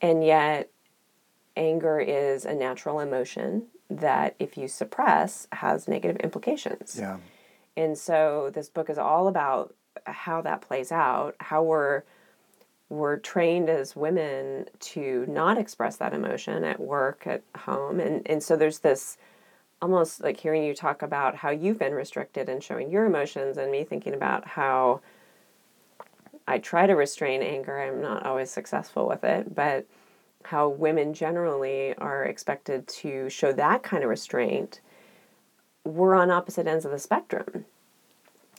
[0.00, 0.70] And yet,
[1.56, 6.96] anger is a natural emotion that if you suppress has negative implications.
[6.98, 7.18] yeah,
[7.76, 9.74] And so this book is all about
[10.06, 12.02] how that plays out, how we're
[12.88, 18.00] we're trained as women to not express that emotion at work, at home.
[18.00, 19.16] And and so there's this
[19.82, 23.70] almost like hearing you talk about how you've been restricted in showing your emotions and
[23.70, 25.00] me thinking about how
[26.46, 27.80] I try to restrain anger.
[27.80, 29.86] I'm not always successful with it, but
[30.44, 34.80] how women generally are expected to show that kind of restraint,
[35.84, 37.64] we're on opposite ends of the spectrum.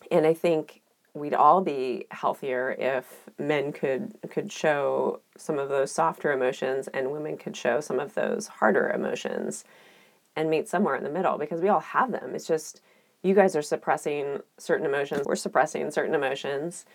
[0.10, 0.82] And I think
[1.14, 7.12] we'd all be healthier if men could could show some of those softer emotions and
[7.12, 9.66] women could show some of those harder emotions
[10.36, 12.34] and meet somewhere in the middle because we all have them.
[12.36, 12.82] It's just
[13.24, 16.86] you guys are suppressing certain emotions, we're suppressing certain emotions,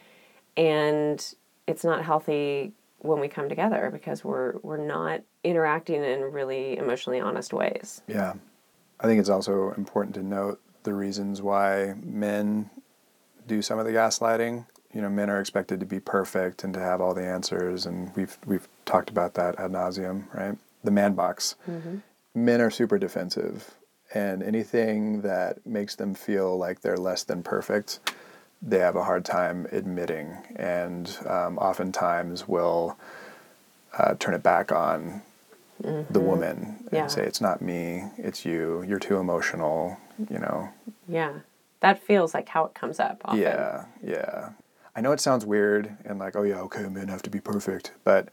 [0.56, 1.34] and
[1.66, 7.20] it's not healthy when we come together because we're we're not interacting in really emotionally
[7.20, 8.02] honest ways.
[8.06, 8.34] yeah.
[8.98, 12.70] I think it's also important to note the reasons why men
[13.46, 14.64] do some of the gaslighting.
[14.94, 18.14] You know, men are expected to be perfect and to have all the answers, and
[18.16, 20.56] we've we've talked about that ad nauseum, right?
[20.82, 21.56] The man box.
[21.68, 21.96] Mm-hmm.
[22.36, 23.74] Men are super defensive,
[24.12, 27.98] and anything that makes them feel like they're less than perfect,
[28.60, 32.98] they have a hard time admitting, and um, oftentimes will
[33.96, 35.22] uh, turn it back on
[36.10, 37.06] the woman and Yeah.
[37.06, 38.82] say, "It's not me, it's you.
[38.86, 39.96] You're too emotional."
[40.28, 40.68] You know,
[41.08, 41.40] Yeah.
[41.80, 43.40] That feels like how it comes up often.
[43.40, 44.50] yeah, yeah.
[44.94, 47.92] I know it sounds weird and like, oh yeah, okay, men have to be perfect.
[48.04, 48.28] But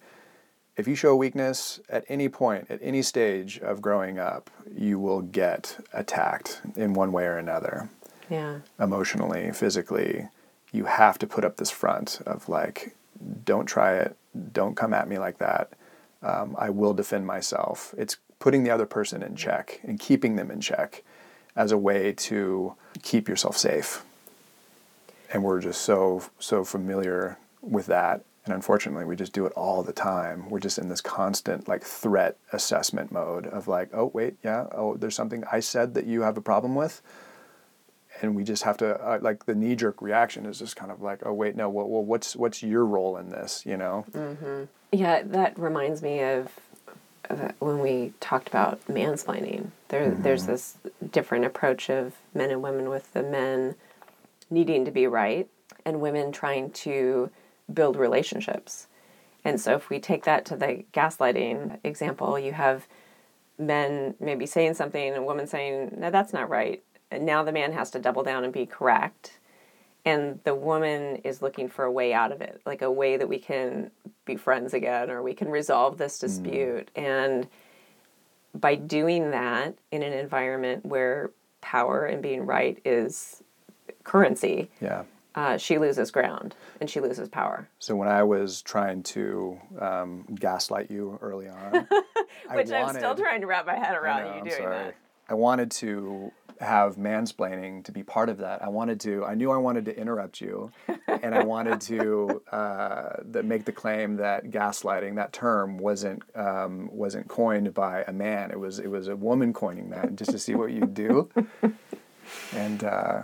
[0.75, 5.21] if you show weakness at any point, at any stage of growing up, you will
[5.21, 7.89] get attacked in one way or another,
[8.29, 8.59] Yeah.
[8.79, 10.29] emotionally, physically.
[10.71, 12.95] You have to put up this front of like,
[13.45, 14.15] don't try it,
[14.51, 15.69] don't come at me like that.
[16.23, 17.93] Um, I will defend myself.
[17.97, 21.03] It's putting the other person in check and keeping them in check
[21.55, 24.03] as a way to keep yourself safe.
[25.31, 29.83] And we're just so so familiar with that And unfortunately, we just do it all
[29.83, 30.49] the time.
[30.49, 34.97] We're just in this constant like threat assessment mode of like, oh wait, yeah, oh
[34.97, 37.01] there's something I said that you have a problem with,
[38.21, 41.01] and we just have to uh, like the knee jerk reaction is just kind of
[41.01, 44.05] like, oh wait, no, well, well what's what's your role in this, you know?
[44.91, 46.51] Yeah, that reminds me of
[47.59, 49.69] when we talked about mansplaining.
[49.87, 50.77] There, there's this
[51.11, 53.75] different approach of men and women with the men
[54.49, 55.47] needing to be right
[55.85, 57.29] and women trying to
[57.71, 58.87] build relationships.
[59.45, 62.87] And so, if we take that to the gaslighting example, you have
[63.57, 66.81] men maybe saying something and a woman saying, No, that's not right.
[67.11, 69.39] And now the man has to double down and be correct.
[70.05, 73.29] And the woman is looking for a way out of it, like a way that
[73.29, 73.91] we can
[74.25, 76.27] be friends again or we can resolve this hmm.
[76.27, 76.91] dispute.
[76.95, 77.47] And
[78.55, 83.41] by doing that in an environment where power and being right is
[84.03, 85.03] currency, Yeah.
[85.35, 87.67] Uh, she loses ground and she loses power.
[87.79, 91.87] So when I was trying to um, gaslight you early on,
[92.49, 94.75] I Which I'm still trying to wrap my head around know, you I'm doing sorry.
[94.75, 94.95] that.
[95.29, 98.61] I wanted to have mansplaining to be part of that.
[98.63, 99.25] I wanted to.
[99.25, 100.71] I knew I wanted to interrupt you,
[101.07, 106.89] and I wanted to uh, that make the claim that gaslighting, that term, wasn't um,
[106.91, 108.51] wasn't coined by a man.
[108.51, 111.29] It was it was a woman coining that, just to see what you'd do.
[112.55, 113.23] And uh,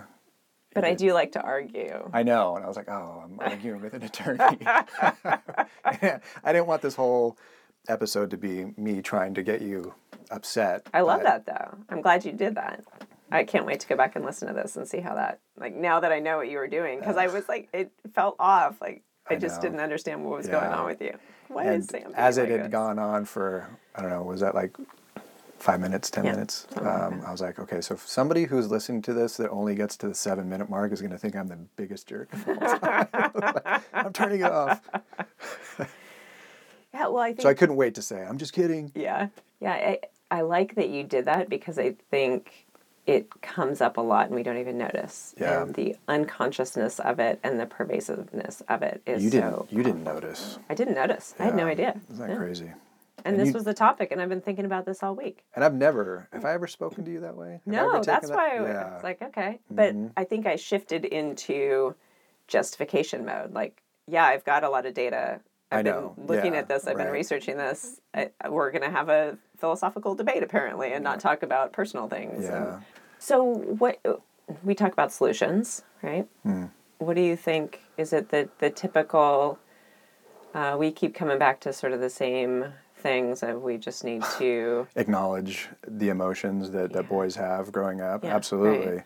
[0.74, 2.08] But I do like to argue.
[2.12, 4.38] I know, and I was like, oh, I'm arguing with an attorney.
[4.64, 7.36] I didn't want this whole
[7.88, 9.94] episode to be me trying to get you
[10.30, 10.86] upset.
[10.94, 11.78] I love that though.
[11.88, 12.84] I'm glad you did that.
[13.32, 15.74] I can't wait to go back and listen to this and see how that like
[15.74, 18.80] now that I know what you were doing because I was like it felt off
[18.80, 19.62] like I, I just know.
[19.68, 21.16] didn't understand what was going on with you.
[21.48, 22.68] Why is Sam as it like had this?
[22.70, 24.76] gone on for I don't know, was that like
[25.60, 26.66] five minutes, ten Yeah, minutes?
[26.74, 29.74] like Um, I was like, okay, so if somebody who's listening to this that only
[29.74, 32.32] gets to the seven minute mark is going to think I'm the biggest jerk.
[32.32, 33.82] of all time.
[33.92, 34.80] I'm turning it off.
[36.92, 38.90] Yeah, well, I think So I couldn't wait to say, I'm just kidding.
[38.96, 39.28] Yeah.
[39.60, 42.66] Yeah, I, I like that you did that because I think
[43.06, 45.32] it comes up a lot and we don't even notice.
[45.38, 45.62] Yeah.
[45.62, 49.50] And the unconsciousness of it and the pervasiveness of it is You didn't.
[49.52, 49.66] so.
[49.70, 50.58] You didn't notice.
[50.68, 51.34] I didn't notice.
[51.38, 51.94] I had no idea.
[52.10, 52.36] Isn't that Yeah.
[52.38, 52.72] crazy?
[53.24, 55.44] And, And this you- was the topic, and I've been thinking about this all week.
[55.54, 56.28] And I've never.
[56.32, 57.52] Have I ever spoken to you that way?
[57.52, 58.94] Have No, that's that- why I Yeah.
[58.94, 59.60] was like, okay.
[59.70, 60.12] But Mhm.
[60.16, 61.94] I think I shifted into
[62.46, 63.52] justification mode.
[63.52, 65.40] Like, yeah, I've got a lot of data.
[65.72, 66.86] I've I been looking Yeah, at this.
[66.86, 68.00] I've been researching this.
[68.12, 72.46] I, we're going to have a philosophical debate apparently, and not talk about personal things.
[72.48, 72.80] and- Yeah.
[73.18, 73.98] so what
[74.64, 76.26] we talk about solutions, right?
[76.42, 76.64] Hmm.
[76.98, 77.80] What do you think?
[77.96, 79.58] Is it the the typical?
[80.52, 84.22] Uh, we keep coming back to sort of the same things that we just need
[84.38, 84.86] to.
[84.96, 88.24] Acknowledge the emotions that, that boys have growing up.
[88.24, 89.02] Yeah, Absolutely.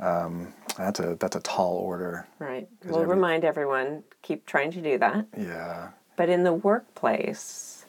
[0.00, 2.26] Um, that's a that's a tall order.
[2.38, 2.68] Right.
[2.84, 4.04] We'll every- remind everyone.
[4.22, 5.26] Keep trying to do that.
[5.36, 5.88] Yeah.
[6.16, 7.84] But in the workplace,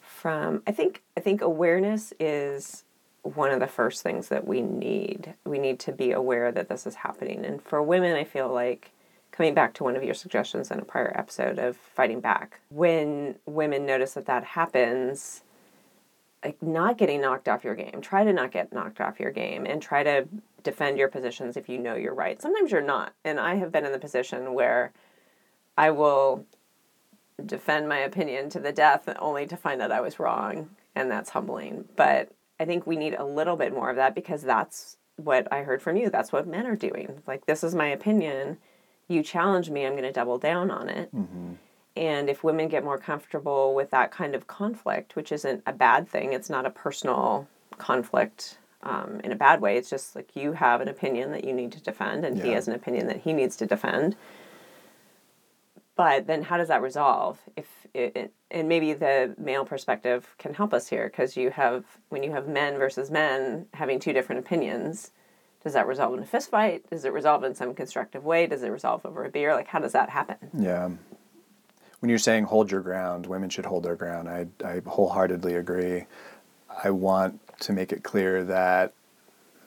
[0.00, 2.84] from I think I think awareness is
[3.22, 5.34] one of the first things that we need.
[5.44, 7.44] We need to be aware that this is happening.
[7.44, 8.92] And for women, I feel like
[9.38, 13.36] coming back to one of your suggestions in a prior episode of fighting back, when
[13.46, 15.44] women notice that that happens,
[16.44, 18.00] like not getting knocked off your game.
[18.02, 20.26] Try to not get knocked off your game and try to
[20.64, 22.42] defend your positions if you know you're right.
[22.42, 23.12] Sometimes you're not.
[23.24, 24.92] And I have been in the position where
[25.76, 26.44] I will
[27.46, 31.30] defend my opinion to the death only to find that I was wrong and that's
[31.30, 31.84] humbling.
[31.94, 35.62] But I think we need a little bit more of that because that's what I
[35.62, 36.10] heard from you.
[36.10, 37.22] That's what men are doing.
[37.24, 38.58] Like this is my opinion.
[39.08, 41.10] You challenge me, I'm going to double down on it.
[41.96, 46.08] And if women get more comfortable with that kind of conflict, which isn't a bad
[46.08, 49.76] thing, it's not a personal conflict um, in a bad way.
[49.76, 52.68] It's just like you have an opinion that you need to defend, and he has
[52.68, 54.14] an opinion that he needs to defend.
[55.96, 57.40] But then, how does that resolve?
[57.56, 61.84] If it, it, and maybe the male perspective can help us here because you have
[62.10, 65.10] when you have men versus men having two different opinions.
[65.62, 66.88] Does that resolve in a fist fight?
[66.88, 68.46] Does it resolve in some constructive way?
[68.46, 69.54] Does it resolve over a beer?
[69.54, 70.36] Like, how does that happen?
[70.56, 70.90] Yeah.
[72.00, 74.28] When you're saying hold your ground, women should hold their ground.
[74.28, 76.06] I, I wholeheartedly agree.
[76.84, 78.92] I want to make it clear that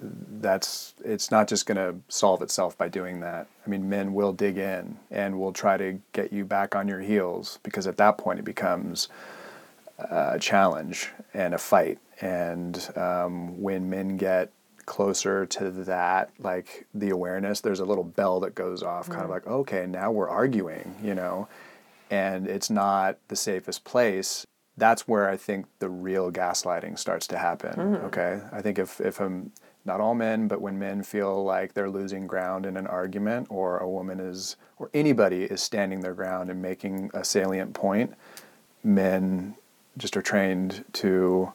[0.01, 3.47] that's it's not just going to solve itself by doing that.
[3.65, 7.01] I mean, men will dig in and will try to get you back on your
[7.01, 9.09] heels because at that point it becomes
[9.99, 11.99] a challenge and a fight.
[12.22, 14.51] And um, when men get
[14.91, 19.29] closer to that, like the awareness, there's a little bell that goes off, kind of
[19.29, 19.31] mm.
[19.31, 21.47] like, okay, now we're arguing, you know,
[22.09, 24.45] and it's not the safest place.
[24.75, 27.73] that's where I think the real gaslighting starts to happen.
[27.73, 28.03] Mm.
[28.05, 29.53] Okay, I think if if I'm
[29.85, 33.77] not all men, but when men feel like they're losing ground in an argument, or
[33.77, 38.13] a woman is, or anybody is standing their ground and making a salient point,
[38.83, 39.55] men
[39.97, 41.53] just are trained to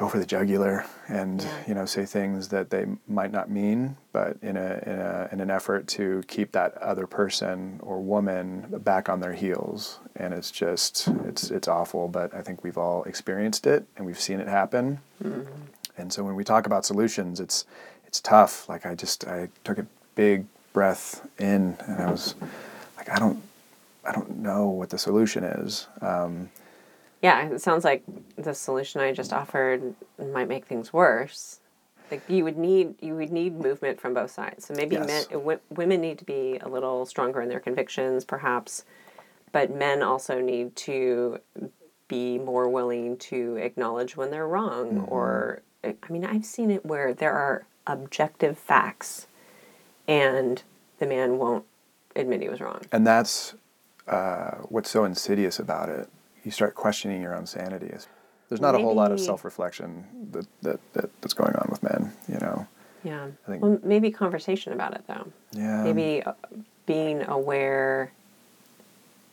[0.00, 1.48] go for the jugular and Yeah.
[1.68, 5.40] you know say things that they might not mean, but in a, in a in
[5.40, 8.44] an effort to keep that other person or woman
[8.90, 9.98] back on their heels.
[10.16, 14.20] And it's just it's it's awful, but I think we've all experienced it and we've
[14.28, 15.00] seen it happen.
[15.98, 17.66] And so when we talk about solutions, it's
[18.06, 18.68] it's tough.
[18.70, 22.34] Like I just I took a big breath in and I was
[22.96, 23.42] like I don't
[24.08, 25.86] I don't know what the solution is.
[26.00, 26.48] Um,
[27.22, 28.02] Yeah, it sounds like
[28.36, 29.94] the solution I just offered
[30.32, 31.60] might make things worse.
[32.10, 34.66] Like you would need you would need movement from both sides.
[34.66, 35.06] So maybe Yes.
[35.06, 38.84] men, w- women need to be a little stronger in their convictions, perhaps,
[39.52, 41.38] but men also need to
[42.08, 45.06] be more willing to acknowledge when they're wrong.
[45.08, 49.26] Or I mean, I've seen it where there are objective facts,
[50.08, 50.62] and
[50.98, 51.64] the man won't
[52.16, 52.80] admit he was wrong.
[52.90, 53.54] and that's
[54.08, 56.08] uh, what's so insidious about it.
[56.44, 57.92] You start questioning your own sanity.
[58.48, 62.12] There's not a whole lot of self-reflection that, that, that that's going on with men.
[62.28, 62.66] You know.
[63.04, 63.26] Yeah.
[63.46, 65.26] I think- well, maybe conversation about it though.
[65.52, 65.82] Yeah.
[65.84, 66.32] maybe uh,
[66.86, 68.12] being aware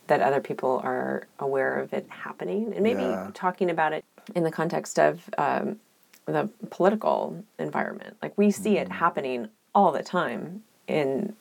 [0.07, 3.29] that other people are aware of it happening and maybe Yeah.
[3.33, 4.05] talking about it
[4.35, 5.79] in the context of um,
[6.25, 8.81] the political environment like we see Mm.
[8.83, 11.35] it happening all the time in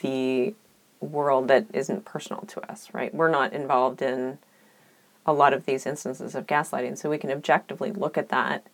[0.00, 0.54] the
[1.00, 4.38] world that isn't personal to us right we're not involved in
[5.26, 8.66] a lot of these instances of gaslighting so we can objectively look at that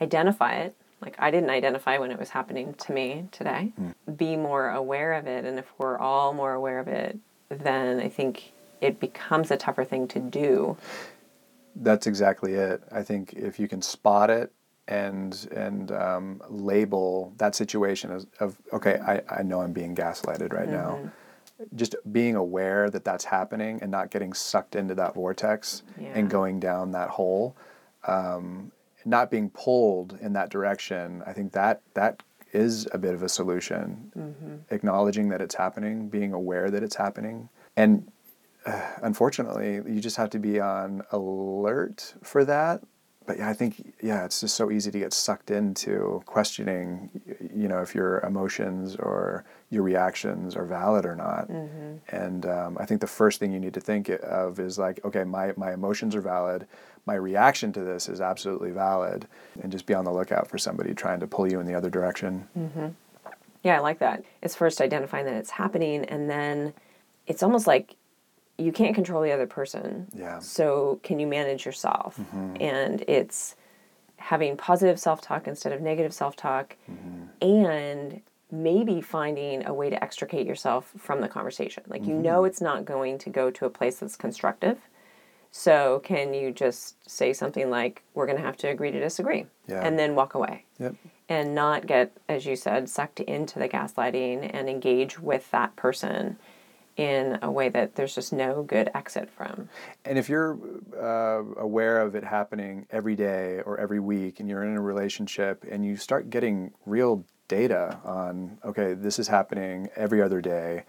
[0.00, 0.74] identify it.
[1.00, 3.72] Like i didn't identify when it was happening to me today.
[4.16, 7.18] Be more aware of it and if we're all more aware of it
[7.50, 10.76] then i think it becomes a tougher thing to do.
[11.76, 12.82] That's exactly it.
[12.90, 14.52] I think if you can spot it
[14.88, 20.52] and and um, label that situation as of okay, I, I know I'm being gaslighted
[20.52, 21.10] right now.
[21.74, 26.08] Just being aware that that's happening and not getting sucked into that vortex Yeah.
[26.14, 27.56] and going down that hole,
[28.06, 28.70] um,
[29.04, 31.22] not being pulled in that direction.
[31.26, 34.62] I think that that is a bit of a solution.
[34.70, 38.10] Acknowledging that it's happening, being aware that it's happening, and
[39.02, 42.82] unfortunately, you just have to be on alert for that.
[43.28, 47.10] But yeah, I think yeah, it's just so easy to get sucked into questioning,
[47.54, 51.50] you know, if your emotions or your reactions are valid or not.
[52.08, 55.24] And um, I think the first thing you need to think of is like, okay,
[55.24, 56.66] my my emotions are valid.
[57.04, 59.28] My reaction to this is absolutely valid,
[59.62, 61.90] and just be on the lookout for somebody trying to pull you in the other
[61.90, 62.48] direction.
[63.62, 64.24] Yeah, I like that.
[64.40, 66.72] It's first identifying that it's happening, and then
[67.26, 67.94] it's almost like
[68.58, 70.08] you can't control the other person.
[70.14, 70.40] Yeah.
[70.40, 72.18] So, can you manage yourself?
[72.18, 72.56] Mm-hmm.
[72.60, 73.54] And it's
[74.16, 77.26] having positive self talk instead of negative self talk, mm-hmm.
[77.40, 81.84] and maybe finding a way to extricate yourself from the conversation.
[81.86, 82.46] Like, you know, mm-hmm.
[82.46, 84.78] it's not going to go to a place that's constructive.
[85.50, 89.46] So, can you just say something like, We're going to have to agree to disagree?
[89.68, 89.86] Yeah.
[89.86, 90.96] And then walk away Yep.
[91.28, 96.38] and not get, as you said, sucked into the gaslighting and engage with that person
[96.98, 99.68] in a way that there's just no good exit from.
[100.04, 100.58] And if you're
[101.00, 105.64] uh, aware of it happening every day or every week, and you're in a relationship,
[105.70, 110.84] and you start getting real data on, okay, this is happening every other day,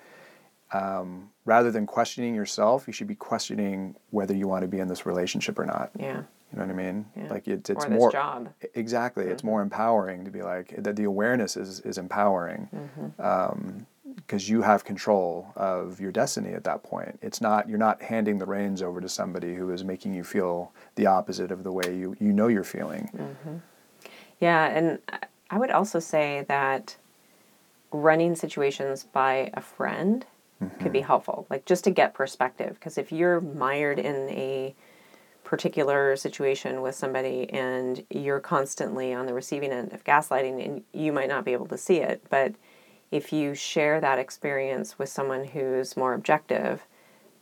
[0.74, 4.88] um, rather than questioning yourself, you should be questioning whether you want to be in
[4.88, 5.91] this relationship or not.
[5.97, 6.24] Yeah.
[6.51, 7.05] You know what I mean?
[7.16, 7.30] Yeah.
[7.30, 8.51] Like it, it's or this more job.
[8.74, 9.26] exactly.
[9.26, 10.95] It's more empowering to be like that.
[10.95, 12.68] The awareness is is empowering
[14.16, 17.20] because you have control of your destiny at that point.
[17.22, 20.72] It's not you're not handing the reins over to somebody who is making you feel
[20.95, 23.10] the opposite of the way you you know you're feeling.
[23.16, 23.57] Mm-hmm.
[24.39, 26.97] Yeah, and I- I would also say that
[27.91, 30.26] running situations by a friend
[30.80, 31.07] could be mm-hmm.
[31.07, 32.74] helpful, like just to get perspective.
[32.76, 34.76] Because if you're mired in a
[35.45, 41.14] particular situation with somebody and you're constantly on the receiving end of gaslighting, and you
[41.14, 42.53] might not be able to see it, but
[43.12, 46.84] if you share that experience with someone who's more objective,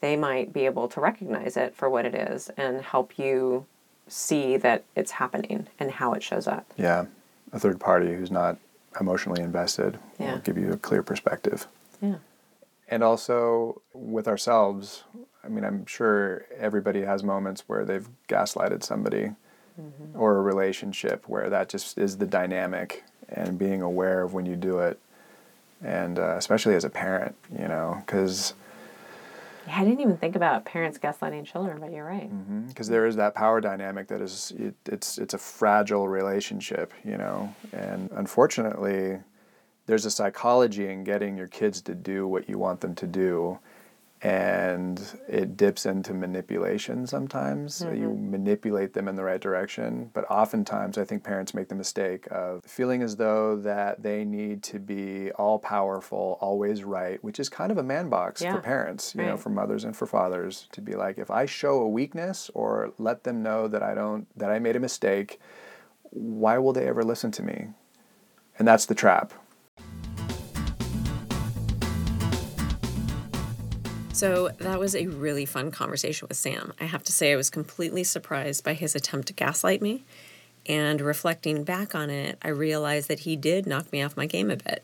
[0.02, 3.66] they might be able to recognize it for what it is and help you
[4.08, 6.72] see that it's happening and how it shows up.
[6.78, 7.06] Yeah,
[7.52, 8.58] a third party who's not
[9.00, 10.34] emotionally invested Yeah.
[10.34, 11.68] will give you a clear perspective.
[12.02, 12.16] Yeah.
[12.90, 15.04] and also with ourselves
[15.44, 19.32] i mean i'm sure everybody has moments where they've gaslighted somebody
[19.82, 20.16] mm-hmm.
[20.20, 24.56] or a relationship where that just is the dynamic and being aware of when you
[24.56, 25.00] do it
[25.84, 28.54] and uh, especially as a parent you know because
[29.68, 32.30] Yeah, I didn't even think about parents gaslighting children, but you're right.
[32.68, 37.18] because there is that power dynamic that is it, it's it's a fragile relationship you
[37.18, 39.20] know and unfortunately
[39.86, 43.58] there's a psychology in getting your kids to do what you want them to do
[44.22, 47.76] and it dips into manipulation sometimes.
[47.76, 48.32] So you mm-hmm.
[48.32, 52.64] manipulate them in the right direction but oftentimes i think parents make the mistake of
[52.66, 57.72] feeling as though that they need to be all powerful always right which is kind
[57.72, 58.54] of a man box Yeah.
[58.54, 61.80] for parents you know for mothers and for fathers to be like if i show
[61.80, 65.40] a weakness or let them know that i don't that i made a mistake
[66.12, 67.68] why will they ever listen to me?
[68.58, 69.34] And that's the trap
[74.18, 76.74] So that was a really fun conversation with Sam.
[76.82, 80.06] I have to say, I was completely surprised by his attempt to gaslight me.
[80.66, 84.50] And reflecting back on it, I realized that he did knock me off my game
[84.50, 84.84] a bit.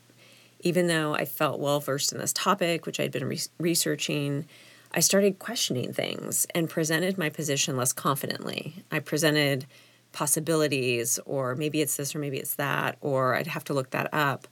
[0.60, 4.44] Even though I felt well versed in this topic, which I'd been re- researching,
[4.92, 8.84] I started questioning things and presented my position less confidently.
[8.92, 9.66] I presented
[10.12, 14.08] possibilities, or maybe it's this, or maybe it's that, or I'd have to look that
[14.14, 14.46] up.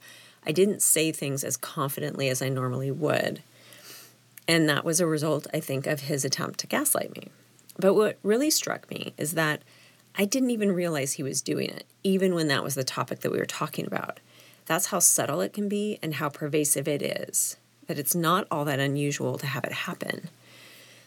[0.45, 3.41] I didn't say things as confidently as I normally would.
[4.47, 7.29] And that was a result, I think, of his attempt to gaslight me.
[7.77, 9.61] But what really struck me is that
[10.15, 13.31] I didn't even realize he was doing it, even when that was the topic that
[13.31, 14.19] we were talking about.
[14.65, 18.65] That's how subtle it can be and how pervasive it is, that it's not all
[18.65, 20.29] that unusual to have it happen.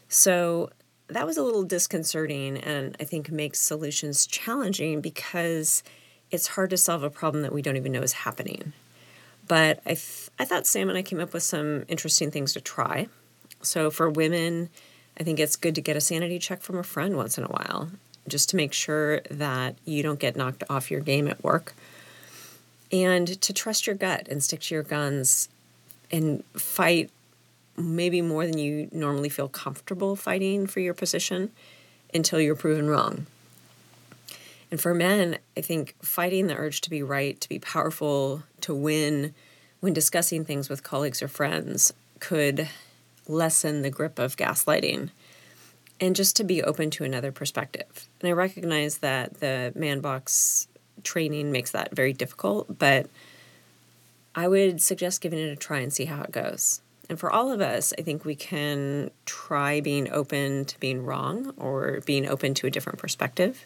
[0.08, 0.70] So
[1.08, 5.82] that was a little disconcerting and I think makes solutions challenging because
[6.30, 8.72] it's hard to solve a problem that we don't even know is happening.
[9.46, 12.60] But I, th- I thought Sam and I came up with some interesting things to
[12.60, 13.06] try.
[13.66, 14.70] So for women,
[15.18, 17.48] I think it's good to get a sanity check from a friend once in a
[17.48, 17.90] while,
[18.28, 21.74] just to make sure that you don't get knocked off your game at work.
[22.92, 25.48] And to trust your gut and stick to your guns
[26.12, 27.10] and fight
[27.76, 31.50] maybe more than you normally feel comfortable fighting for your position
[32.14, 33.26] until you're proven wrong.
[34.70, 38.74] And for men, I think fighting the urge to be right, to be powerful, to
[38.74, 39.34] win
[39.80, 42.68] when discussing things with colleagues or friends could
[43.28, 45.10] lessen the grip of gaslighting
[46.00, 48.08] and just to be open to another perspective.
[48.20, 50.68] And I recognize that the man box
[51.02, 53.08] training makes that very difficult, but
[54.34, 56.82] I would suggest giving it a try and see how it goes.
[57.08, 61.54] And for all of us, I think we can try being open to being wrong
[61.56, 63.64] or being open to a different perspective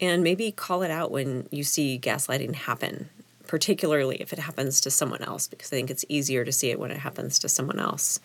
[0.00, 3.08] and maybe call it out when you see gaslighting happen,
[3.46, 6.78] particularly if it happens to someone else, because I think it's easier to see it
[6.78, 8.20] when it happens to someone else.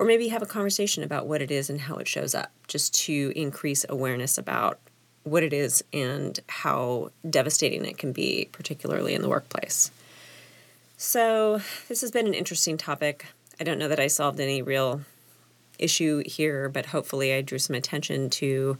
[0.00, 2.94] Or maybe have a conversation about what it is and how it shows up, just
[3.04, 4.78] to increase awareness about
[5.24, 9.90] what it is and how devastating it can be, particularly in the workplace.
[10.96, 13.26] So, this has been an interesting topic.
[13.60, 15.02] I don't know that I solved any real
[15.78, 18.78] issue here, but hopefully, I drew some attention to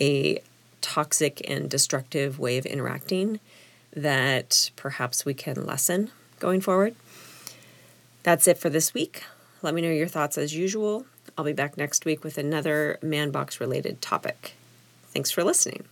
[0.00, 0.38] a
[0.80, 3.40] toxic and destructive way of interacting
[3.92, 6.94] that perhaps we can lessen going forward.
[8.22, 9.24] That's it for this week.
[9.62, 11.06] Let me know your thoughts as usual.
[11.36, 14.54] I'll be back next week with another man box related topic.
[15.12, 15.84] Thanks for listening.